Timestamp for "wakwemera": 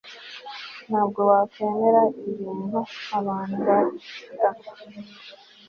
1.29-2.01